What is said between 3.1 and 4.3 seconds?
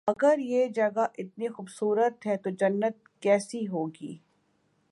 کیسی ہو گی